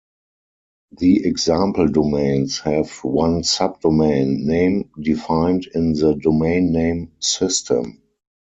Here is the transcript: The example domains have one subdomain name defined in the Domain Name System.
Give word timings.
The 0.97 1.27
example 1.27 1.87
domains 1.87 2.57
have 2.61 2.89
one 3.03 3.43
subdomain 3.43 4.39
name 4.45 4.89
defined 4.99 5.67
in 5.75 5.93
the 5.93 6.15
Domain 6.15 6.71
Name 6.71 7.11
System. 7.19 8.01